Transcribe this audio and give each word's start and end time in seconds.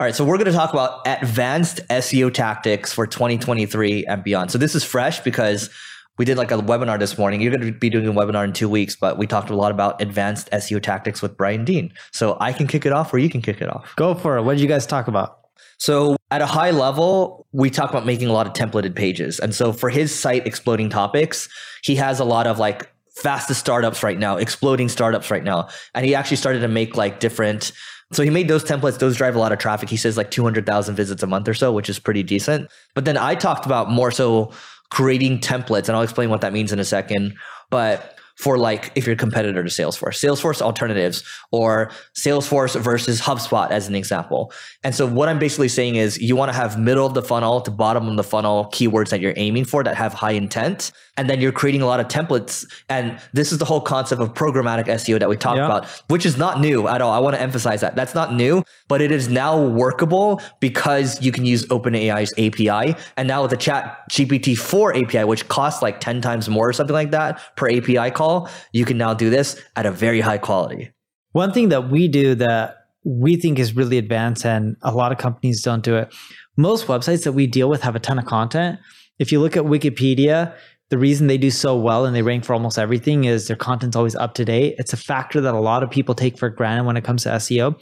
All 0.00 0.06
right, 0.06 0.14
so 0.14 0.24
we're 0.24 0.36
going 0.36 0.46
to 0.46 0.52
talk 0.52 0.72
about 0.72 1.00
advanced 1.06 1.80
SEO 1.90 2.32
tactics 2.32 2.92
for 2.92 3.04
2023 3.04 4.06
and 4.06 4.22
beyond. 4.22 4.52
So 4.52 4.56
this 4.56 4.76
is 4.76 4.84
fresh 4.84 5.18
because 5.18 5.70
we 6.18 6.24
did 6.24 6.38
like 6.38 6.52
a 6.52 6.54
webinar 6.56 7.00
this 7.00 7.18
morning. 7.18 7.40
You're 7.40 7.50
going 7.50 7.66
to 7.66 7.76
be 7.76 7.90
doing 7.90 8.06
a 8.06 8.12
webinar 8.12 8.44
in 8.44 8.52
two 8.52 8.68
weeks, 8.68 8.94
but 8.94 9.18
we 9.18 9.26
talked 9.26 9.50
a 9.50 9.56
lot 9.56 9.72
about 9.72 10.00
advanced 10.00 10.48
SEO 10.52 10.80
tactics 10.80 11.20
with 11.20 11.36
Brian 11.36 11.64
Dean. 11.64 11.92
So 12.12 12.36
I 12.38 12.52
can 12.52 12.68
kick 12.68 12.86
it 12.86 12.92
off 12.92 13.12
or 13.12 13.18
you 13.18 13.28
can 13.28 13.42
kick 13.42 13.60
it 13.60 13.68
off. 13.68 13.92
Go 13.96 14.14
for 14.14 14.36
it. 14.36 14.44
What 14.44 14.52
did 14.52 14.60
you 14.60 14.68
guys 14.68 14.86
talk 14.86 15.08
about? 15.08 15.40
So 15.78 16.16
at 16.30 16.42
a 16.42 16.46
high 16.46 16.70
level, 16.70 17.48
we 17.50 17.68
talk 17.68 17.90
about 17.90 18.06
making 18.06 18.28
a 18.28 18.32
lot 18.32 18.46
of 18.46 18.52
templated 18.52 18.94
pages. 18.94 19.40
And 19.40 19.52
so 19.52 19.72
for 19.72 19.90
his 19.90 20.14
site, 20.14 20.46
Exploding 20.46 20.90
Topics, 20.90 21.48
he 21.82 21.96
has 21.96 22.20
a 22.20 22.24
lot 22.24 22.46
of 22.46 22.60
like 22.60 22.88
fastest 23.16 23.58
startups 23.58 24.04
right 24.04 24.18
now, 24.18 24.36
exploding 24.36 24.88
startups 24.88 25.28
right 25.28 25.42
now. 25.42 25.68
And 25.92 26.06
he 26.06 26.14
actually 26.14 26.36
started 26.36 26.60
to 26.60 26.68
make 26.68 26.96
like 26.96 27.18
different 27.18 27.72
so 28.12 28.22
he 28.22 28.30
made 28.30 28.48
those 28.48 28.64
templates. 28.64 28.98
Those 28.98 29.16
drive 29.16 29.36
a 29.36 29.38
lot 29.38 29.52
of 29.52 29.58
traffic. 29.58 29.88
He 29.88 29.96
says 29.96 30.16
like 30.16 30.30
200,000 30.30 30.94
visits 30.94 31.22
a 31.22 31.26
month 31.26 31.48
or 31.48 31.54
so, 31.54 31.72
which 31.72 31.90
is 31.90 31.98
pretty 31.98 32.22
decent. 32.22 32.70
But 32.94 33.04
then 33.04 33.16
I 33.16 33.34
talked 33.34 33.66
about 33.66 33.90
more 33.90 34.10
so 34.10 34.52
creating 34.90 35.40
templates, 35.40 35.88
and 35.88 35.96
I'll 35.96 36.02
explain 36.02 36.30
what 36.30 36.40
that 36.40 36.52
means 36.52 36.72
in 36.72 36.78
a 36.78 36.84
second. 36.84 37.36
But 37.70 38.17
for 38.38 38.56
like 38.56 38.92
if 38.94 39.04
you're 39.04 39.14
a 39.14 39.16
competitor 39.16 39.64
to 39.64 39.68
Salesforce, 39.68 40.14
Salesforce 40.14 40.62
alternatives 40.62 41.24
or 41.50 41.90
Salesforce 42.14 42.80
versus 42.80 43.20
HubSpot 43.20 43.68
as 43.70 43.88
an 43.88 43.96
example. 43.96 44.52
And 44.84 44.94
so 44.94 45.06
what 45.06 45.28
I'm 45.28 45.40
basically 45.40 45.66
saying 45.66 45.96
is 45.96 46.20
you 46.20 46.36
want 46.36 46.52
to 46.52 46.56
have 46.56 46.78
middle 46.78 47.04
of 47.04 47.14
the 47.14 47.22
funnel 47.22 47.60
to 47.62 47.70
bottom 47.72 48.06
of 48.06 48.16
the 48.16 48.22
funnel 48.22 48.66
keywords 48.72 49.08
that 49.08 49.20
you're 49.20 49.34
aiming 49.36 49.64
for 49.64 49.82
that 49.82 49.96
have 49.96 50.14
high 50.14 50.32
intent. 50.32 50.92
And 51.16 51.28
then 51.28 51.40
you're 51.40 51.50
creating 51.50 51.82
a 51.82 51.86
lot 51.86 51.98
of 51.98 52.06
templates. 52.06 52.64
And 52.88 53.20
this 53.32 53.50
is 53.50 53.58
the 53.58 53.64
whole 53.64 53.80
concept 53.80 54.22
of 54.22 54.34
programmatic 54.34 54.86
SEO 54.86 55.18
that 55.18 55.28
we 55.28 55.36
talked 55.36 55.56
yeah. 55.56 55.66
about, 55.66 55.86
which 56.06 56.24
is 56.24 56.36
not 56.38 56.60
new 56.60 56.86
at 56.86 57.02
all. 57.02 57.10
I 57.10 57.18
want 57.18 57.34
to 57.34 57.42
emphasize 57.42 57.80
that. 57.80 57.96
That's 57.96 58.14
not 58.14 58.34
new, 58.34 58.62
but 58.86 59.00
it 59.00 59.10
is 59.10 59.28
now 59.28 59.60
workable 59.60 60.40
because 60.60 61.20
you 61.20 61.32
can 61.32 61.44
use 61.44 61.66
OpenAI's 61.66 62.32
API. 62.38 62.94
And 63.16 63.26
now 63.26 63.42
with 63.42 63.50
the 63.50 63.56
chat 63.56 64.08
GPT 64.12 64.56
4 64.56 64.96
API, 64.96 65.24
which 65.24 65.48
costs 65.48 65.82
like 65.82 65.98
10 65.98 66.20
times 66.20 66.48
more 66.48 66.68
or 66.68 66.72
something 66.72 66.94
like 66.94 67.10
that 67.10 67.40
per 67.56 67.68
API 67.68 68.12
call, 68.12 68.27
you 68.72 68.84
can 68.84 68.98
now 68.98 69.14
do 69.14 69.30
this 69.30 69.60
at 69.76 69.86
a 69.86 69.90
very 69.90 70.20
high 70.20 70.38
quality. 70.38 70.90
One 71.32 71.52
thing 71.52 71.68
that 71.68 71.90
we 71.90 72.08
do 72.08 72.34
that 72.36 72.76
we 73.04 73.36
think 73.36 73.58
is 73.58 73.76
really 73.76 73.98
advanced 73.98 74.44
and 74.44 74.76
a 74.82 74.92
lot 74.92 75.12
of 75.12 75.18
companies 75.18 75.62
don't 75.62 75.82
do 75.82 75.96
it. 75.96 76.14
Most 76.56 76.86
websites 76.86 77.24
that 77.24 77.32
we 77.32 77.46
deal 77.46 77.68
with 77.68 77.82
have 77.82 77.96
a 77.96 78.00
ton 78.00 78.18
of 78.18 78.26
content. 78.26 78.78
If 79.18 79.32
you 79.32 79.40
look 79.40 79.56
at 79.56 79.64
Wikipedia, 79.64 80.54
the 80.90 80.98
reason 80.98 81.26
they 81.26 81.38
do 81.38 81.50
so 81.50 81.76
well 81.76 82.06
and 82.06 82.14
they 82.14 82.22
rank 82.22 82.44
for 82.44 82.54
almost 82.54 82.78
everything 82.78 83.24
is 83.24 83.46
their 83.46 83.56
content's 83.56 83.96
always 83.96 84.16
up 84.16 84.34
to 84.34 84.44
date. 84.44 84.74
It's 84.78 84.92
a 84.92 84.96
factor 84.96 85.40
that 85.40 85.54
a 85.54 85.60
lot 85.60 85.82
of 85.82 85.90
people 85.90 86.14
take 86.14 86.38
for 86.38 86.48
granted 86.48 86.84
when 86.84 86.96
it 86.96 87.04
comes 87.04 87.24
to 87.24 87.30
SEO. 87.30 87.78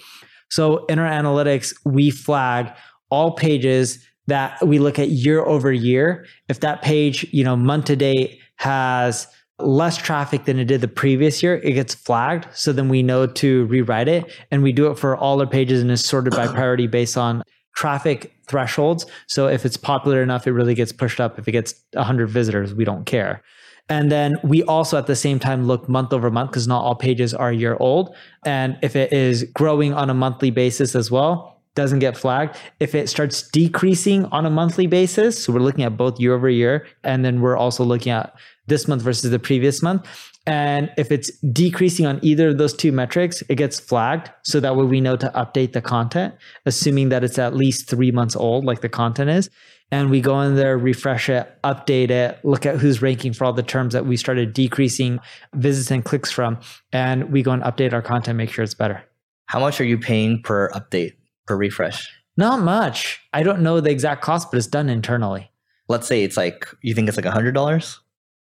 So 0.50 0.84
in 0.86 0.98
our 0.98 1.08
analytics, 1.08 1.74
we 1.84 2.10
flag 2.10 2.72
all 3.10 3.32
pages 3.32 4.04
that 4.26 4.64
we 4.66 4.78
look 4.78 4.98
at 4.98 5.10
year 5.10 5.44
over 5.44 5.72
year. 5.72 6.26
If 6.48 6.60
that 6.60 6.82
page, 6.82 7.26
you 7.32 7.44
know, 7.44 7.56
month 7.56 7.86
to 7.86 7.96
date 7.96 8.40
has 8.56 9.28
less 9.58 9.96
traffic 9.96 10.44
than 10.44 10.58
it 10.58 10.66
did 10.66 10.80
the 10.80 10.88
previous 10.88 11.42
year, 11.42 11.56
it 11.56 11.72
gets 11.72 11.94
flagged. 11.94 12.46
So 12.54 12.72
then 12.72 12.88
we 12.88 13.02
know 13.02 13.26
to 13.26 13.64
rewrite 13.66 14.08
it. 14.08 14.30
And 14.50 14.62
we 14.62 14.72
do 14.72 14.90
it 14.90 14.98
for 14.98 15.16
all 15.16 15.40
our 15.40 15.46
pages 15.46 15.80
and 15.80 15.90
it's 15.90 16.04
sorted 16.04 16.34
by 16.34 16.46
priority 16.54 16.86
based 16.86 17.16
on 17.16 17.42
traffic 17.74 18.34
thresholds. 18.48 19.06
So 19.26 19.48
if 19.48 19.64
it's 19.64 19.76
popular 19.76 20.22
enough, 20.22 20.46
it 20.46 20.52
really 20.52 20.74
gets 20.74 20.92
pushed 20.92 21.20
up. 21.20 21.38
If 21.38 21.48
it 21.48 21.52
gets 21.52 21.74
100 21.92 22.28
visitors, 22.28 22.74
we 22.74 22.84
don't 22.84 23.04
care. 23.04 23.42
And 23.88 24.10
then 24.10 24.36
we 24.42 24.62
also 24.64 24.98
at 24.98 25.06
the 25.06 25.14
same 25.14 25.38
time 25.38 25.66
look 25.66 25.88
month 25.88 26.12
over 26.12 26.30
month 26.30 26.50
because 26.50 26.66
not 26.66 26.82
all 26.82 26.96
pages 26.96 27.32
are 27.32 27.50
a 27.50 27.56
year 27.56 27.76
old. 27.78 28.14
And 28.44 28.76
if 28.82 28.96
it 28.96 29.12
is 29.12 29.44
growing 29.54 29.94
on 29.94 30.10
a 30.10 30.14
monthly 30.14 30.50
basis 30.50 30.94
as 30.96 31.10
well, 31.10 31.55
doesn't 31.76 32.00
get 32.00 32.16
flagged. 32.16 32.56
If 32.80 32.94
it 32.94 33.08
starts 33.08 33.48
decreasing 33.48 34.24
on 34.26 34.44
a 34.44 34.50
monthly 34.50 34.88
basis, 34.88 35.44
so 35.44 35.52
we're 35.52 35.60
looking 35.60 35.84
at 35.84 35.96
both 35.96 36.18
year 36.18 36.34
over 36.34 36.48
year, 36.48 36.86
and 37.04 37.24
then 37.24 37.40
we're 37.40 37.56
also 37.56 37.84
looking 37.84 38.10
at 38.10 38.34
this 38.66 38.88
month 38.88 39.02
versus 39.02 39.30
the 39.30 39.38
previous 39.38 39.82
month. 39.82 40.08
And 40.46 40.90
if 40.96 41.10
it's 41.10 41.30
decreasing 41.40 42.06
on 42.06 42.20
either 42.22 42.48
of 42.48 42.58
those 42.58 42.72
two 42.72 42.92
metrics, 42.92 43.42
it 43.48 43.56
gets 43.56 43.78
flagged. 43.80 44.30
So 44.42 44.60
that 44.60 44.76
way 44.76 44.84
we 44.84 45.00
know 45.00 45.16
to 45.16 45.30
update 45.34 45.72
the 45.72 45.82
content, 45.82 46.34
assuming 46.64 47.08
that 47.10 47.24
it's 47.24 47.38
at 47.38 47.54
least 47.54 47.88
three 47.88 48.10
months 48.12 48.36
old, 48.36 48.64
like 48.64 48.80
the 48.80 48.88
content 48.88 49.30
is. 49.30 49.50
And 49.92 50.10
we 50.10 50.20
go 50.20 50.40
in 50.40 50.56
there, 50.56 50.76
refresh 50.78 51.28
it, 51.28 51.48
update 51.62 52.10
it, 52.10 52.44
look 52.44 52.66
at 52.66 52.78
who's 52.78 53.02
ranking 53.02 53.32
for 53.32 53.44
all 53.44 53.52
the 53.52 53.62
terms 53.62 53.92
that 53.92 54.06
we 54.06 54.16
started 54.16 54.52
decreasing 54.52 55.20
visits 55.54 55.90
and 55.90 56.04
clicks 56.04 56.30
from. 56.30 56.58
And 56.92 57.30
we 57.30 57.42
go 57.42 57.52
and 57.52 57.62
update 57.62 57.92
our 57.92 58.02
content, 58.02 58.36
make 58.36 58.50
sure 58.50 58.64
it's 58.64 58.74
better. 58.74 59.04
How 59.46 59.60
much 59.60 59.80
are 59.80 59.84
you 59.84 59.96
paying 59.96 60.42
per 60.42 60.70
update, 60.70 61.12
per 61.46 61.56
refresh? 61.56 62.10
Not 62.36 62.60
much. 62.60 63.20
I 63.32 63.42
don't 63.42 63.60
know 63.60 63.80
the 63.80 63.90
exact 63.90 64.22
cost, 64.22 64.50
but 64.50 64.58
it's 64.58 64.66
done 64.66 64.88
internally. 64.88 65.50
Let's 65.88 66.06
say 66.06 66.24
it's 66.24 66.36
like, 66.36 66.66
you 66.82 66.94
think 66.94 67.08
it's 67.08 67.16
like 67.16 67.26
a 67.26 67.30
$100? 67.30 67.98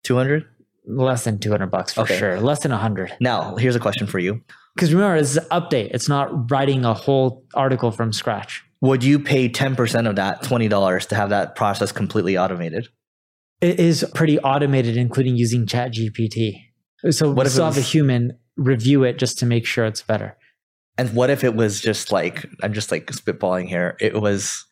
200 0.04 0.46
less 0.88 1.26
than 1.26 1.38
200 1.38 1.68
bucks 1.68 1.94
for 1.94 2.02
okay. 2.02 2.18
sure 2.18 2.40
less 2.40 2.60
than 2.60 2.72
a 2.72 2.76
100 2.76 3.18
now 3.20 3.56
here's 3.58 3.76
a 3.76 3.80
question 3.80 4.08
for 4.08 4.20
you 4.20 4.42
because 4.74 4.94
remember 4.94 5.18
it's 5.18 5.36
an 5.36 5.44
update 5.52 5.92
it's 5.94 6.08
not 6.08 6.50
writing 6.50 6.86
a 6.86 6.94
whole 6.94 7.44
article 7.54 7.92
from 7.92 8.14
scratch 8.14 8.64
would 8.80 9.04
you 9.04 9.20
pay 9.20 9.50
10% 9.50 10.08
of 10.08 10.16
that 10.16 10.44
$20 10.44 11.08
to 11.08 11.16
have 11.16 11.30
that 11.30 11.56
process 11.56 11.92
completely 11.92 12.38
automated 12.38 12.88
it 13.60 13.80
is 13.80 14.06
pretty 14.16 14.40
automated 14.40 14.96
including 14.96 15.36
using 15.36 15.66
ChatGPT. 15.66 16.62
so 17.10 17.32
what 17.32 17.46
we 17.46 17.50
still 17.50 17.66
have 17.66 17.78
a 17.78 17.82
human 17.82 18.38
review 18.56 19.04
it 19.04 19.18
just 19.18 19.40
to 19.40 19.46
make 19.46 19.66
sure 19.66 19.86
it's 19.86 20.02
better 20.02 20.38
and 20.98 21.14
what 21.14 21.30
if 21.30 21.44
it 21.44 21.56
was 21.56 21.82
just 21.82 22.12
like 22.12 22.46
i'm 22.64 22.74
just 22.74 22.92
like 22.92 23.08
spitballing 23.08 23.68
here 23.68 23.96
it 24.00 24.22
was 24.22 24.68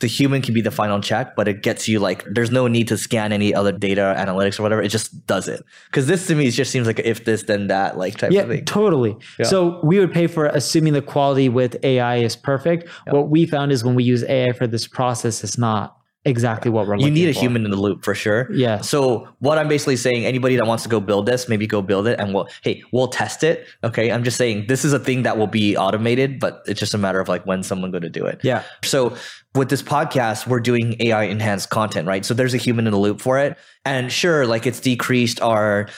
the 0.00 0.06
human 0.06 0.40
can 0.40 0.54
be 0.54 0.62
the 0.62 0.70
final 0.70 1.00
check, 1.00 1.36
but 1.36 1.46
it 1.46 1.62
gets 1.62 1.86
you 1.86 2.00
like 2.00 2.24
there's 2.24 2.50
no 2.50 2.66
need 2.66 2.88
to 2.88 2.96
scan 2.96 3.32
any 3.32 3.54
other 3.54 3.70
data 3.70 4.14
analytics 4.18 4.58
or 4.58 4.62
whatever. 4.62 4.82
It 4.82 4.88
just 4.88 5.26
does 5.26 5.46
it. 5.46 5.62
Because 5.86 6.06
this 6.06 6.26
to 6.26 6.34
me 6.34 6.50
just 6.50 6.70
seems 6.70 6.86
like 6.86 6.98
if 7.00 7.24
this 7.26 7.44
then 7.44 7.68
that 7.68 7.98
like 7.98 8.16
type 8.16 8.32
yeah, 8.32 8.42
of 8.42 8.48
thing. 8.48 8.64
Totally. 8.64 9.16
Yeah. 9.38 9.46
So 9.46 9.78
we 9.84 9.98
would 9.98 10.10
pay 10.10 10.26
for 10.26 10.46
assuming 10.46 10.94
the 10.94 11.02
quality 11.02 11.50
with 11.50 11.76
AI 11.84 12.16
is 12.16 12.34
perfect. 12.34 12.88
Yeah. 13.06 13.12
What 13.12 13.28
we 13.28 13.46
found 13.46 13.72
is 13.72 13.84
when 13.84 13.94
we 13.94 14.02
use 14.02 14.24
AI 14.24 14.52
for 14.52 14.66
this 14.66 14.88
process, 14.88 15.44
it's 15.44 15.58
not 15.58 15.99
exactly 16.24 16.70
what 16.70 16.86
we're 16.86 16.96
you 16.96 17.10
need 17.10 17.28
a 17.28 17.32
for. 17.32 17.40
human 17.40 17.64
in 17.64 17.70
the 17.70 17.76
loop 17.76 18.04
for 18.04 18.14
sure. 18.14 18.52
Yeah. 18.52 18.82
So 18.82 19.28
what 19.38 19.56
i'm 19.56 19.68
basically 19.68 19.96
saying 19.96 20.26
anybody 20.26 20.56
that 20.56 20.66
wants 20.66 20.82
to 20.82 20.88
go 20.88 21.00
build 21.00 21.26
this 21.26 21.48
maybe 21.48 21.66
go 21.66 21.80
build 21.80 22.06
it 22.06 22.20
and 22.20 22.34
we'll 22.34 22.46
hey 22.62 22.82
we'll 22.92 23.08
test 23.08 23.42
it 23.42 23.66
okay? 23.82 24.12
I'm 24.12 24.22
just 24.22 24.36
saying 24.36 24.66
this 24.66 24.84
is 24.84 24.92
a 24.92 24.98
thing 24.98 25.22
that 25.22 25.38
will 25.38 25.46
be 25.46 25.76
automated 25.76 26.38
but 26.38 26.62
it's 26.66 26.78
just 26.78 26.92
a 26.92 26.98
matter 26.98 27.20
of 27.20 27.28
like 27.28 27.46
when 27.46 27.62
someone 27.62 27.90
going 27.90 28.02
to 28.02 28.10
do 28.10 28.26
it. 28.26 28.40
Yeah. 28.42 28.64
So 28.84 29.16
with 29.54 29.70
this 29.70 29.82
podcast 29.82 30.46
we're 30.46 30.60
doing 30.60 30.96
ai 31.00 31.24
enhanced 31.24 31.70
content 31.70 32.06
right? 32.06 32.24
So 32.24 32.34
there's 32.34 32.54
a 32.54 32.58
human 32.58 32.86
in 32.86 32.92
the 32.92 32.98
loop 32.98 33.20
for 33.20 33.38
it. 33.38 33.56
And 33.86 34.12
sure 34.12 34.46
like 34.46 34.66
it's 34.66 34.80
decreased 34.80 35.40
our 35.40 35.88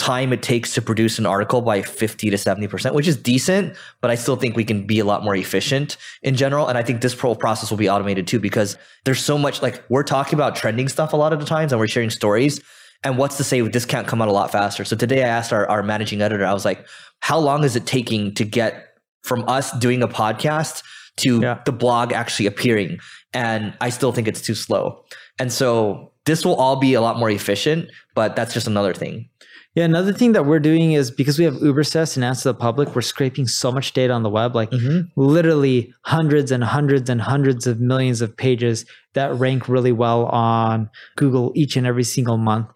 time 0.00 0.32
it 0.32 0.42
takes 0.42 0.72
to 0.74 0.80
produce 0.80 1.18
an 1.18 1.26
article 1.26 1.60
by 1.60 1.82
50 1.82 2.30
to 2.30 2.36
70%, 2.36 2.94
which 2.94 3.06
is 3.06 3.18
decent, 3.18 3.76
but 4.00 4.10
I 4.10 4.14
still 4.14 4.34
think 4.34 4.56
we 4.56 4.64
can 4.64 4.86
be 4.86 4.98
a 4.98 5.04
lot 5.04 5.22
more 5.22 5.36
efficient 5.36 5.98
in 6.22 6.34
general. 6.36 6.68
And 6.68 6.78
I 6.78 6.82
think 6.82 7.02
this 7.02 7.12
whole 7.12 7.36
process 7.36 7.70
will 7.70 7.76
be 7.76 7.88
automated 7.88 8.26
too, 8.26 8.40
because 8.40 8.78
there's 9.04 9.22
so 9.22 9.36
much 9.36 9.60
like 9.60 9.84
we're 9.90 10.02
talking 10.02 10.34
about 10.34 10.56
trending 10.56 10.88
stuff 10.88 11.12
a 11.12 11.16
lot 11.16 11.34
of 11.34 11.38
the 11.38 11.44
times 11.44 11.70
and 11.70 11.78
we're 11.78 11.86
sharing 11.86 12.08
stories. 12.08 12.62
And 13.04 13.18
what's 13.18 13.36
to 13.36 13.44
say 13.44 13.60
this 13.60 13.84
can't 13.84 14.06
come 14.06 14.22
out 14.22 14.28
a 14.28 14.32
lot 14.32 14.50
faster? 14.50 14.84
So 14.84 14.96
today 14.96 15.22
I 15.22 15.28
asked 15.28 15.52
our, 15.52 15.68
our 15.68 15.82
managing 15.82 16.22
editor, 16.22 16.46
I 16.46 16.54
was 16.54 16.64
like, 16.64 16.86
how 17.20 17.38
long 17.38 17.62
is 17.62 17.76
it 17.76 17.86
taking 17.86 18.34
to 18.34 18.44
get 18.44 18.94
from 19.22 19.46
us 19.48 19.70
doing 19.78 20.02
a 20.02 20.08
podcast 20.08 20.82
to 21.18 21.40
yeah. 21.40 21.60
the 21.66 21.72
blog 21.72 22.12
actually 22.12 22.46
appearing? 22.46 22.98
And 23.34 23.74
I 23.82 23.90
still 23.90 24.12
think 24.12 24.28
it's 24.28 24.40
too 24.40 24.54
slow. 24.54 25.04
And 25.38 25.52
so 25.52 26.12
this 26.24 26.44
will 26.44 26.56
all 26.56 26.76
be 26.76 26.94
a 26.94 27.00
lot 27.00 27.18
more 27.18 27.30
efficient, 27.30 27.90
but 28.14 28.34
that's 28.34 28.54
just 28.54 28.66
another 28.66 28.94
thing. 28.94 29.28
Yeah, 29.76 29.84
another 29.84 30.12
thing 30.12 30.32
that 30.32 30.46
we're 30.46 30.58
doing 30.58 30.92
is 30.92 31.12
because 31.12 31.38
we 31.38 31.44
have 31.44 31.54
Ubersuggest 31.54 32.16
and 32.16 32.24
Answer 32.24 32.48
the 32.48 32.54
Public, 32.54 32.94
we're 32.94 33.02
scraping 33.02 33.46
so 33.46 33.70
much 33.70 33.92
data 33.92 34.12
on 34.12 34.24
the 34.24 34.28
web, 34.28 34.54
like 34.54 34.70
mm-hmm. 34.70 35.08
literally 35.14 35.94
hundreds 36.04 36.50
and 36.50 36.64
hundreds 36.64 37.08
and 37.08 37.20
hundreds 37.20 37.68
of 37.68 37.80
millions 37.80 38.20
of 38.20 38.36
pages 38.36 38.84
that 39.14 39.32
rank 39.34 39.68
really 39.68 39.92
well 39.92 40.26
on 40.26 40.90
Google 41.16 41.52
each 41.54 41.76
and 41.76 41.86
every 41.86 42.02
single 42.02 42.36
month. 42.36 42.66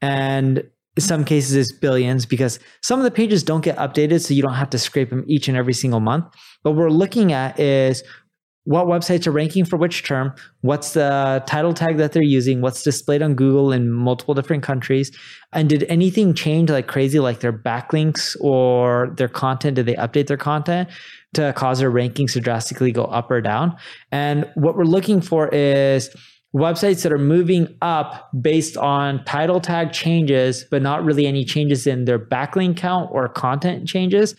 And 0.00 0.62
in 0.96 1.02
some 1.02 1.24
cases 1.24 1.56
it's 1.56 1.72
billions 1.72 2.24
because 2.24 2.60
some 2.82 3.00
of 3.00 3.04
the 3.04 3.10
pages 3.10 3.42
don't 3.42 3.62
get 3.62 3.76
updated 3.76 4.20
so 4.20 4.32
you 4.34 4.42
don't 4.42 4.54
have 4.54 4.70
to 4.70 4.78
scrape 4.78 5.10
them 5.10 5.24
each 5.26 5.48
and 5.48 5.56
every 5.56 5.72
single 5.72 6.00
month 6.00 6.24
but 6.62 6.72
what 6.72 6.78
we're 6.78 6.90
looking 6.90 7.32
at 7.32 7.58
is 7.58 8.02
what 8.64 8.86
websites 8.86 9.26
are 9.26 9.30
ranking 9.30 9.64
for 9.64 9.76
which 9.76 10.04
term, 10.04 10.32
what's 10.62 10.94
the 10.94 11.42
title 11.46 11.74
tag 11.74 11.98
that 11.98 12.12
they're 12.12 12.22
using, 12.22 12.62
what's 12.62 12.82
displayed 12.82 13.20
on 13.20 13.34
Google 13.34 13.72
in 13.72 13.90
multiple 13.90 14.34
different 14.34 14.62
countries, 14.62 15.14
and 15.52 15.68
did 15.68 15.84
anything 15.84 16.32
change 16.32 16.70
like 16.70 16.86
crazy, 16.86 17.20
like 17.20 17.40
their 17.40 17.52
backlinks 17.52 18.36
or 18.40 19.12
their 19.18 19.28
content? 19.28 19.76
Did 19.76 19.86
they 19.86 19.94
update 19.96 20.28
their 20.28 20.38
content 20.38 20.88
to 21.34 21.52
cause 21.52 21.80
their 21.80 21.90
rankings 21.90 22.32
to 22.32 22.40
drastically 22.40 22.90
go 22.90 23.04
up 23.04 23.30
or 23.30 23.42
down? 23.42 23.76
And 24.10 24.50
what 24.54 24.76
we're 24.76 24.84
looking 24.84 25.20
for 25.20 25.48
is 25.48 26.08
websites 26.56 27.02
that 27.02 27.12
are 27.12 27.18
moving 27.18 27.76
up 27.82 28.30
based 28.40 28.78
on 28.78 29.22
title 29.24 29.60
tag 29.60 29.92
changes, 29.92 30.64
but 30.70 30.80
not 30.80 31.04
really 31.04 31.26
any 31.26 31.44
changes 31.44 31.86
in 31.86 32.06
their 32.06 32.18
backlink 32.18 32.78
count 32.78 33.10
or 33.12 33.28
content 33.28 33.86
changes 33.86 34.34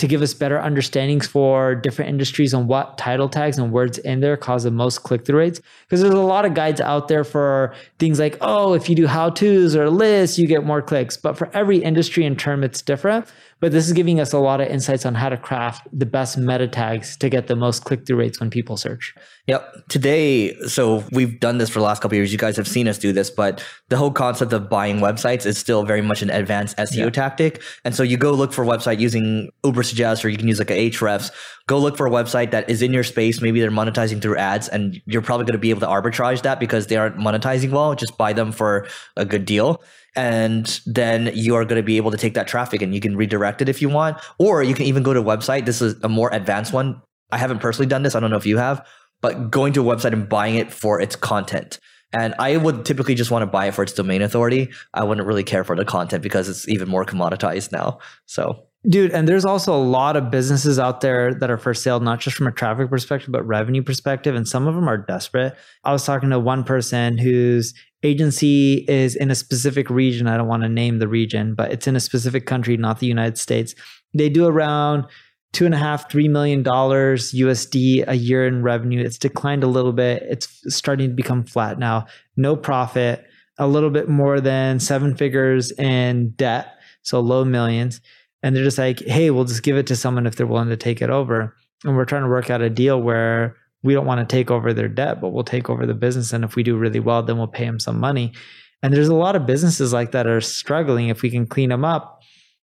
to 0.00 0.08
give 0.08 0.22
us 0.22 0.32
better 0.32 0.58
understandings 0.58 1.26
for 1.26 1.74
different 1.74 2.08
industries 2.08 2.54
on 2.54 2.66
what 2.66 2.96
title 2.96 3.28
tags 3.28 3.58
and 3.58 3.70
words 3.70 3.98
in 3.98 4.20
there 4.20 4.34
cause 4.34 4.64
the 4.64 4.70
most 4.70 5.02
click 5.02 5.26
through 5.26 5.38
rates. 5.38 5.60
Because 5.84 6.00
there's 6.00 6.14
a 6.14 6.18
lot 6.20 6.46
of 6.46 6.54
guides 6.54 6.80
out 6.80 7.08
there 7.08 7.22
for 7.22 7.74
things 7.98 8.18
like, 8.18 8.38
oh, 8.40 8.72
if 8.72 8.88
you 8.88 8.96
do 8.96 9.06
how 9.06 9.28
to's 9.28 9.76
or 9.76 9.90
lists, 9.90 10.38
you 10.38 10.46
get 10.46 10.64
more 10.64 10.80
clicks. 10.80 11.18
But 11.18 11.36
for 11.36 11.50
every 11.54 11.78
industry 11.78 12.24
and 12.24 12.38
term, 12.38 12.64
it's 12.64 12.80
different. 12.80 13.26
But 13.60 13.72
this 13.72 13.86
is 13.86 13.92
giving 13.92 14.20
us 14.20 14.32
a 14.32 14.38
lot 14.38 14.62
of 14.62 14.68
insights 14.68 15.04
on 15.04 15.14
how 15.14 15.28
to 15.28 15.36
craft 15.36 15.86
the 15.92 16.06
best 16.06 16.38
meta 16.38 16.66
tags 16.66 17.16
to 17.18 17.28
get 17.28 17.46
the 17.46 17.56
most 17.56 17.84
click 17.84 18.06
through 18.06 18.16
rates 18.16 18.40
when 18.40 18.48
people 18.48 18.78
search. 18.78 19.14
Yep. 19.46 19.88
Today, 19.88 20.54
so 20.66 21.04
we've 21.12 21.38
done 21.40 21.58
this 21.58 21.68
for 21.68 21.78
the 21.78 21.84
last 21.84 22.00
couple 22.00 22.16
years. 22.16 22.32
You 22.32 22.38
guys 22.38 22.56
have 22.56 22.66
seen 22.66 22.88
us 22.88 22.96
do 22.96 23.12
this, 23.12 23.28
but 23.28 23.62
the 23.90 23.98
whole 23.98 24.10
concept 24.10 24.54
of 24.54 24.70
buying 24.70 25.00
websites 25.00 25.44
is 25.44 25.58
still 25.58 25.84
very 25.84 26.00
much 26.00 26.22
an 26.22 26.30
advanced 26.30 26.76
SEO 26.78 26.96
yeah. 26.96 27.10
tactic. 27.10 27.62
And 27.84 27.94
so 27.94 28.02
you 28.02 28.16
go 28.16 28.32
look 28.32 28.54
for 28.54 28.64
a 28.64 28.66
website 28.66 28.98
using 28.98 29.50
Ubersuggest, 29.92 30.24
or 30.24 30.28
you 30.28 30.36
can 30.36 30.48
use 30.48 30.58
like 30.58 30.68
Ahrefs. 30.68 31.30
Go 31.66 31.78
look 31.78 31.96
for 31.96 32.06
a 32.06 32.10
website 32.10 32.50
that 32.50 32.68
is 32.68 32.82
in 32.82 32.92
your 32.92 33.04
space. 33.04 33.40
Maybe 33.40 33.60
they're 33.60 33.70
monetizing 33.70 34.20
through 34.20 34.36
ads, 34.36 34.68
and 34.68 35.00
you're 35.06 35.22
probably 35.22 35.44
going 35.44 35.52
to 35.52 35.58
be 35.58 35.70
able 35.70 35.80
to 35.80 35.86
arbitrage 35.86 36.42
that 36.42 36.60
because 36.60 36.86
they 36.88 36.96
aren't 36.96 37.16
monetizing 37.16 37.70
well. 37.70 37.94
Just 37.94 38.16
buy 38.18 38.32
them 38.32 38.52
for 38.52 38.86
a 39.16 39.24
good 39.24 39.44
deal 39.44 39.82
and 40.16 40.80
then 40.86 41.30
you 41.34 41.54
are 41.54 41.64
going 41.64 41.80
to 41.80 41.82
be 41.82 41.96
able 41.96 42.10
to 42.10 42.16
take 42.16 42.34
that 42.34 42.48
traffic 42.48 42.82
and 42.82 42.94
you 42.94 43.00
can 43.00 43.16
redirect 43.16 43.62
it 43.62 43.68
if 43.68 43.80
you 43.80 43.88
want 43.88 44.18
or 44.38 44.62
you 44.62 44.74
can 44.74 44.86
even 44.86 45.02
go 45.02 45.14
to 45.14 45.20
a 45.20 45.24
website 45.24 45.66
this 45.66 45.80
is 45.80 45.94
a 46.02 46.08
more 46.08 46.32
advanced 46.32 46.72
one 46.72 47.00
i 47.30 47.38
haven't 47.38 47.60
personally 47.60 47.88
done 47.88 48.02
this 48.02 48.14
i 48.14 48.20
don't 48.20 48.30
know 48.30 48.36
if 48.36 48.46
you 48.46 48.58
have 48.58 48.84
but 49.20 49.50
going 49.50 49.72
to 49.72 49.88
a 49.88 49.96
website 49.96 50.12
and 50.12 50.28
buying 50.28 50.56
it 50.56 50.72
for 50.72 51.00
its 51.00 51.14
content 51.14 51.78
and 52.12 52.34
i 52.38 52.56
would 52.56 52.84
typically 52.84 53.14
just 53.14 53.30
want 53.30 53.42
to 53.42 53.46
buy 53.46 53.66
it 53.66 53.74
for 53.74 53.82
its 53.82 53.92
domain 53.92 54.22
authority 54.22 54.68
i 54.94 55.04
wouldn't 55.04 55.26
really 55.26 55.44
care 55.44 55.62
for 55.62 55.76
the 55.76 55.84
content 55.84 56.22
because 56.22 56.48
it's 56.48 56.68
even 56.68 56.88
more 56.88 57.04
commoditized 57.04 57.70
now 57.70 57.98
so 58.26 58.66
Dude, 58.88 59.10
and 59.10 59.28
there's 59.28 59.44
also 59.44 59.74
a 59.74 59.82
lot 59.82 60.16
of 60.16 60.30
businesses 60.30 60.78
out 60.78 61.02
there 61.02 61.34
that 61.34 61.50
are 61.50 61.58
for 61.58 61.74
sale, 61.74 62.00
not 62.00 62.18
just 62.18 62.34
from 62.34 62.46
a 62.46 62.52
traffic 62.52 62.88
perspective, 62.88 63.30
but 63.30 63.46
revenue 63.46 63.82
perspective. 63.82 64.34
And 64.34 64.48
some 64.48 64.66
of 64.66 64.74
them 64.74 64.88
are 64.88 64.96
desperate. 64.96 65.54
I 65.84 65.92
was 65.92 66.06
talking 66.06 66.30
to 66.30 66.38
one 66.38 66.64
person 66.64 67.18
whose 67.18 67.74
agency 68.02 68.86
is 68.88 69.16
in 69.16 69.30
a 69.30 69.34
specific 69.34 69.90
region. 69.90 70.26
I 70.26 70.38
don't 70.38 70.48
want 70.48 70.62
to 70.62 70.68
name 70.70 70.98
the 70.98 71.08
region, 71.08 71.54
but 71.54 71.72
it's 71.72 71.86
in 71.86 71.94
a 71.94 72.00
specific 72.00 72.46
country, 72.46 72.78
not 72.78 73.00
the 73.00 73.06
United 73.06 73.36
States. 73.36 73.74
They 74.14 74.30
do 74.30 74.46
around 74.46 75.04
two 75.52 75.66
and 75.66 75.74
a 75.74 75.78
half, 75.78 76.10
three 76.10 76.28
million 76.28 76.62
dollars 76.62 77.34
USD 77.34 78.04
a 78.08 78.14
year 78.14 78.46
in 78.46 78.62
revenue. 78.62 79.04
It's 79.04 79.18
declined 79.18 79.62
a 79.62 79.68
little 79.68 79.92
bit. 79.92 80.22
It's 80.22 80.62
starting 80.74 81.10
to 81.10 81.14
become 81.14 81.44
flat 81.44 81.78
now. 81.78 82.06
No 82.38 82.56
profit, 82.56 83.26
a 83.58 83.66
little 83.66 83.90
bit 83.90 84.08
more 84.08 84.40
than 84.40 84.80
seven 84.80 85.14
figures 85.14 85.70
in 85.72 86.30
debt. 86.30 86.76
So 87.02 87.20
low 87.20 87.44
millions 87.44 88.00
and 88.42 88.54
they're 88.54 88.64
just 88.64 88.78
like, 88.78 89.00
hey, 89.00 89.30
we'll 89.30 89.44
just 89.44 89.62
give 89.62 89.76
it 89.76 89.86
to 89.88 89.96
someone 89.96 90.26
if 90.26 90.36
they're 90.36 90.46
willing 90.46 90.68
to 90.68 90.76
take 90.76 91.02
it 91.02 91.10
over. 91.10 91.54
And 91.84 91.96
we're 91.96 92.04
trying 92.04 92.22
to 92.22 92.28
work 92.28 92.50
out 92.50 92.62
a 92.62 92.70
deal 92.70 93.00
where 93.00 93.56
we 93.82 93.94
don't 93.94 94.06
want 94.06 94.26
to 94.26 94.36
take 94.36 94.50
over 94.50 94.72
their 94.72 94.88
debt, 94.88 95.20
but 95.20 95.30
we'll 95.30 95.44
take 95.44 95.70
over 95.70 95.86
the 95.86 95.94
business. 95.94 96.32
And 96.32 96.44
if 96.44 96.56
we 96.56 96.62
do 96.62 96.76
really 96.76 97.00
well, 97.00 97.22
then 97.22 97.38
we'll 97.38 97.48
pay 97.48 97.64
them 97.64 97.80
some 97.80 97.98
money. 97.98 98.32
And 98.82 98.94
there's 98.94 99.08
a 99.08 99.14
lot 99.14 99.36
of 99.36 99.46
businesses 99.46 99.92
like 99.92 100.12
that 100.12 100.26
are 100.26 100.40
struggling. 100.40 101.08
If 101.08 101.22
we 101.22 101.30
can 101.30 101.46
clean 101.46 101.68
them 101.68 101.84
up, 101.84 102.20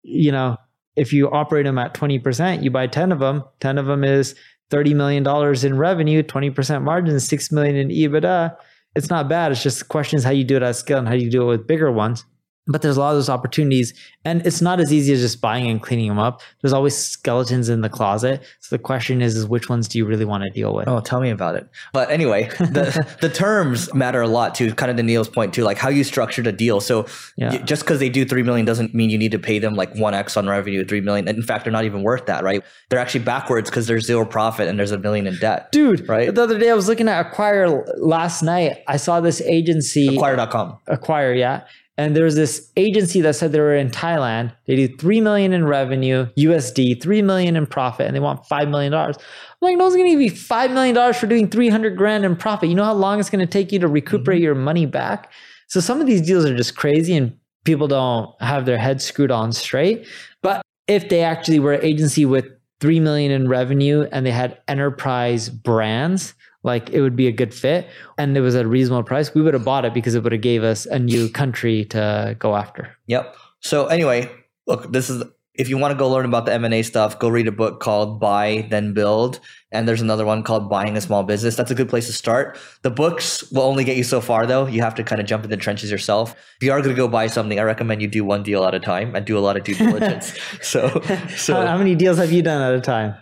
you 0.03 0.31
know, 0.31 0.57
if 0.95 1.11
you 1.11 1.29
operate 1.29 1.65
them 1.65 1.79
at 1.79 1.93
20%, 1.95 2.63
you 2.63 2.69
buy 2.69 2.85
10 2.85 3.11
of 3.11 3.19
them, 3.19 3.43
10 3.61 3.79
of 3.79 3.87
them 3.87 4.03
is 4.03 4.35
$30 4.71 4.95
million 4.95 5.25
in 5.65 5.77
revenue, 5.77 6.21
20% 6.21 6.83
margin, 6.83 7.19
6 7.19 7.51
million 7.51 7.75
in 7.75 7.89
EBITDA. 7.89 8.55
It's 8.95 9.09
not 9.09 9.27
bad. 9.27 9.51
It's 9.51 9.63
just 9.63 9.79
the 9.79 9.85
question 9.85 10.17
is 10.17 10.23
how 10.23 10.31
you 10.31 10.43
do 10.43 10.57
it 10.57 10.63
at 10.63 10.75
scale 10.75 10.99
and 10.99 11.07
how 11.07 11.15
you 11.15 11.31
do 11.31 11.43
it 11.43 11.45
with 11.45 11.67
bigger 11.67 11.91
ones 11.91 12.25
but 12.67 12.81
there's 12.81 12.97
a 12.97 12.99
lot 12.99 13.11
of 13.11 13.17
those 13.17 13.29
opportunities 13.29 13.93
and 14.25 14.45
it's 14.45 14.61
not 14.61 14.79
as 14.79 14.93
easy 14.93 15.11
as 15.13 15.19
just 15.19 15.41
buying 15.41 15.69
and 15.69 15.81
cleaning 15.81 16.07
them 16.07 16.19
up. 16.19 16.41
There's 16.61 16.73
always 16.73 16.97
skeletons 16.97 17.67
in 17.67 17.81
the 17.81 17.89
closet. 17.89 18.41
So 18.61 18.75
the 18.75 18.81
question 18.81 19.21
is 19.21 19.35
is 19.35 19.45
which 19.45 19.69
ones 19.69 19.87
do 19.87 19.97
you 19.97 20.05
really 20.05 20.25
want 20.25 20.43
to 20.43 20.49
deal 20.49 20.73
with? 20.73 20.87
Oh 20.87 21.01
tell 21.01 21.19
me 21.19 21.29
about 21.29 21.55
it. 21.55 21.67
But 21.91 22.09
anyway 22.09 22.49
the 22.59 23.07
the 23.21 23.29
terms 23.29 23.93
matter 23.93 24.21
a 24.21 24.27
lot 24.27 24.55
too 24.55 24.73
kind 24.75 24.89
of 24.89 24.97
to 24.97 25.03
neil's 25.03 25.29
point 25.29 25.53
too 25.53 25.63
like 25.63 25.77
how 25.77 25.89
you 25.89 26.03
structured 26.03 26.47
a 26.47 26.51
deal. 26.51 26.79
So 26.79 27.05
yeah. 27.35 27.57
just 27.57 27.83
because 27.83 27.99
they 27.99 28.09
do 28.09 28.25
3 28.25 28.43
million 28.43 28.65
doesn't 28.65 28.93
mean 28.93 29.09
you 29.09 29.17
need 29.17 29.31
to 29.31 29.39
pay 29.39 29.59
them 29.59 29.75
like 29.75 29.93
1x 29.93 30.37
on 30.37 30.47
revenue 30.47 30.85
3 30.85 31.01
million. 31.01 31.27
In 31.27 31.41
fact 31.43 31.65
they're 31.65 31.73
not 31.73 31.85
even 31.85 32.03
worth 32.03 32.25
that 32.27 32.43
right? 32.43 32.63
They're 32.89 32.99
actually 32.99 33.23
backwards 33.25 33.69
because 33.69 33.87
there's 33.87 34.05
zero 34.05 34.25
profit 34.25 34.67
and 34.67 34.77
there's 34.77 34.91
a 34.91 34.97
million 34.97 35.27
in 35.27 35.37
debt 35.37 35.71
dude 35.71 36.07
right? 36.07 36.33
the 36.33 36.43
other 36.43 36.57
day 36.57 36.69
i 36.69 36.73
was 36.73 36.87
looking 36.87 37.07
at 37.07 37.25
acquire 37.25 37.85
last 37.97 38.41
night 38.43 38.83
i 38.87 38.97
saw 38.97 39.19
this 39.19 39.41
agency 39.41 40.15
acquire.com 40.15 40.77
acquire 40.87 41.33
yeah 41.33 41.65
and 41.97 42.15
there's 42.15 42.35
this 42.35 42.71
agency 42.75 43.21
that 43.21 43.35
said 43.35 43.51
they 43.51 43.59
were 43.59 43.75
in 43.75 43.91
Thailand. 43.91 44.55
They 44.65 44.75
do 44.75 44.87
three 44.97 45.21
million 45.21 45.53
in 45.53 45.65
revenue 45.65 46.27
USD, 46.37 47.01
three 47.01 47.21
million 47.21 47.55
in 47.55 47.67
profit, 47.67 48.07
and 48.07 48.15
they 48.15 48.19
want 48.19 48.45
five 48.47 48.67
million 48.67 48.91
dollars. 48.91 49.17
I'm 49.17 49.57
like, 49.61 49.77
no 49.77 49.85
one's 49.85 49.95
going 49.95 50.07
to 50.07 50.11
give 50.11 50.21
you 50.21 50.31
five 50.31 50.71
million 50.71 50.95
dollars 50.95 51.17
for 51.17 51.27
doing 51.27 51.49
three 51.49 51.69
hundred 51.69 51.95
grand 51.95 52.25
in 52.25 52.35
profit. 52.35 52.69
You 52.69 52.75
know 52.75 52.85
how 52.85 52.93
long 52.93 53.19
it's 53.19 53.29
going 53.29 53.45
to 53.45 53.51
take 53.51 53.71
you 53.71 53.79
to 53.79 53.87
recuperate 53.87 54.37
mm-hmm. 54.37 54.43
your 54.43 54.55
money 54.55 54.85
back? 54.85 55.31
So 55.67 55.79
some 55.79 56.01
of 56.01 56.07
these 56.07 56.21
deals 56.21 56.45
are 56.45 56.55
just 56.55 56.75
crazy, 56.75 57.15
and 57.15 57.37
people 57.63 57.87
don't 57.87 58.29
have 58.41 58.65
their 58.65 58.77
heads 58.77 59.03
screwed 59.03 59.31
on 59.31 59.51
straight. 59.51 60.07
But 60.41 60.61
if 60.87 61.09
they 61.09 61.21
actually 61.21 61.59
were 61.59 61.73
an 61.73 61.85
agency 61.85 62.25
with 62.25 62.45
three 62.79 62.99
million 62.99 63.31
in 63.31 63.47
revenue 63.47 64.07
and 64.11 64.25
they 64.25 64.31
had 64.31 64.59
enterprise 64.67 65.47
brands 65.47 66.33
like 66.63 66.89
it 66.89 67.01
would 67.01 67.15
be 67.15 67.27
a 67.27 67.31
good 67.31 67.53
fit 67.53 67.87
and 68.17 68.35
it 68.35 68.41
was 68.41 68.55
a 68.55 68.65
reasonable 68.65 69.03
price, 69.03 69.33
we 69.33 69.41
would 69.41 69.53
have 69.53 69.65
bought 69.65 69.85
it 69.85 69.93
because 69.93 70.15
it 70.15 70.23
would 70.23 70.31
have 70.31 70.41
gave 70.41 70.63
us 70.63 70.85
a 70.85 70.97
new 70.97 71.29
country 71.29 71.85
to 71.85 72.35
go 72.39 72.55
after. 72.55 72.97
Yep. 73.07 73.35
So 73.59 73.87
anyway, 73.87 74.31
look, 74.65 74.91
this 74.91 75.09
is 75.09 75.23
if 75.55 75.69
you 75.69 75.77
want 75.77 75.91
to 75.91 75.97
go 75.97 76.09
learn 76.09 76.25
about 76.25 76.47
the 76.47 76.53
M&A 76.53 76.81
stuff, 76.81 77.19
go 77.19 77.29
read 77.29 77.47
a 77.47 77.51
book 77.51 77.79
called 77.79 78.19
Buy 78.19 78.65
Then 78.71 78.93
Build. 78.93 79.39
And 79.71 79.87
there's 79.87 80.01
another 80.01 80.25
one 80.25 80.41
called 80.41 80.67
Buying 80.67 80.97
a 80.97 81.01
Small 81.01 81.23
Business. 81.23 81.55
That's 81.55 81.69
a 81.69 81.75
good 81.75 81.89
place 81.89 82.07
to 82.07 82.13
start. 82.13 82.57
The 82.81 82.89
books 82.89 83.51
will 83.51 83.61
only 83.61 83.83
get 83.83 83.95
you 83.95 84.03
so 84.03 84.19
far 84.19 84.47
though. 84.47 84.65
You 84.65 84.81
have 84.81 84.95
to 84.95 85.03
kind 85.03 85.21
of 85.21 85.27
jump 85.27 85.43
in 85.43 85.51
the 85.51 85.57
trenches 85.57 85.91
yourself. 85.91 86.31
If 86.59 86.65
you 86.65 86.71
are 86.71 86.81
going 86.81 86.95
to 86.95 86.99
go 86.99 87.07
buy 87.07 87.27
something, 87.27 87.59
I 87.59 87.63
recommend 87.63 88.01
you 88.01 88.07
do 88.07 88.25
one 88.25 88.41
deal 88.41 88.65
at 88.65 88.73
a 88.73 88.79
time 88.79 89.15
and 89.15 89.25
do 89.25 89.37
a 89.37 89.41
lot 89.41 89.55
of 89.55 89.63
due 89.63 89.75
diligence. 89.75 90.35
so, 90.61 91.01
so 91.35 91.65
how 91.65 91.77
many 91.77 91.93
deals 91.93 92.17
have 92.17 92.31
you 92.31 92.41
done 92.41 92.61
at 92.61 92.73
a 92.73 92.81
time? 92.81 93.15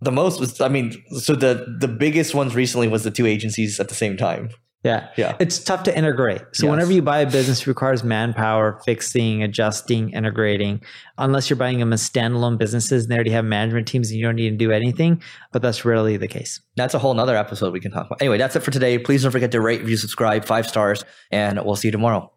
The 0.00 0.12
most 0.12 0.40
was, 0.40 0.60
I 0.60 0.68
mean, 0.68 1.02
so 1.18 1.34
the 1.34 1.76
the 1.80 1.88
biggest 1.88 2.34
ones 2.34 2.54
recently 2.54 2.88
was 2.88 3.04
the 3.04 3.10
two 3.10 3.26
agencies 3.26 3.80
at 3.80 3.88
the 3.88 3.94
same 3.94 4.16
time. 4.16 4.50
Yeah. 4.84 5.08
Yeah. 5.16 5.36
It's 5.40 5.58
tough 5.58 5.82
to 5.84 5.96
integrate. 5.96 6.40
So 6.52 6.66
yes. 6.66 6.70
whenever 6.70 6.92
you 6.92 7.02
buy 7.02 7.18
a 7.18 7.30
business, 7.30 7.66
requires 7.66 8.04
manpower, 8.04 8.80
fixing, 8.84 9.42
adjusting, 9.42 10.10
integrating, 10.10 10.82
unless 11.18 11.50
you're 11.50 11.56
buying 11.56 11.80
them 11.80 11.92
as 11.92 12.08
standalone 12.08 12.58
businesses 12.58 13.02
and 13.02 13.10
they 13.10 13.16
already 13.16 13.32
have 13.32 13.44
management 13.44 13.88
teams 13.88 14.10
and 14.10 14.18
you 14.18 14.24
don't 14.24 14.36
need 14.36 14.50
to 14.50 14.56
do 14.56 14.70
anything. 14.70 15.20
But 15.52 15.62
that's 15.62 15.84
rarely 15.84 16.16
the 16.16 16.28
case. 16.28 16.60
That's 16.76 16.94
a 16.94 16.98
whole 17.00 17.12
nother 17.12 17.36
episode 17.36 17.72
we 17.72 17.80
can 17.80 17.90
talk 17.90 18.06
about. 18.06 18.22
Anyway, 18.22 18.38
that's 18.38 18.54
it 18.54 18.60
for 18.60 18.70
today. 18.70 18.98
Please 18.98 19.24
don't 19.24 19.32
forget 19.32 19.50
to 19.50 19.60
rate, 19.60 19.80
review, 19.80 19.96
subscribe, 19.96 20.44
five 20.44 20.68
stars, 20.68 21.04
and 21.32 21.58
we'll 21.64 21.76
see 21.76 21.88
you 21.88 21.92
tomorrow. 21.92 22.32